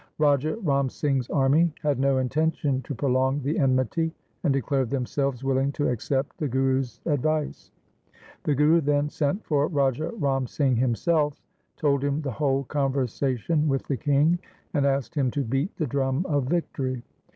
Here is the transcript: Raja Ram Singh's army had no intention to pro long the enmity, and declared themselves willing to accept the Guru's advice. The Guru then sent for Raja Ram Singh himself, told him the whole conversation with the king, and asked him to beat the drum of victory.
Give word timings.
Raja 0.17 0.55
Ram 0.63 0.89
Singh's 0.89 1.29
army 1.29 1.71
had 1.83 1.99
no 1.99 2.17
intention 2.17 2.81
to 2.81 2.95
pro 2.95 3.07
long 3.07 3.39
the 3.43 3.59
enmity, 3.59 4.11
and 4.43 4.51
declared 4.51 4.89
themselves 4.89 5.43
willing 5.43 5.71
to 5.73 5.89
accept 5.89 6.39
the 6.39 6.47
Guru's 6.47 6.99
advice. 7.05 7.71
The 8.41 8.55
Guru 8.55 8.81
then 8.81 9.09
sent 9.09 9.45
for 9.45 9.67
Raja 9.67 10.09
Ram 10.17 10.47
Singh 10.47 10.77
himself, 10.77 11.39
told 11.77 12.03
him 12.03 12.19
the 12.19 12.31
whole 12.31 12.63
conversation 12.63 13.67
with 13.67 13.83
the 13.83 13.95
king, 13.97 14.39
and 14.73 14.87
asked 14.87 15.13
him 15.13 15.29
to 15.29 15.43
beat 15.43 15.77
the 15.77 15.85
drum 15.85 16.25
of 16.27 16.45
victory. 16.45 17.03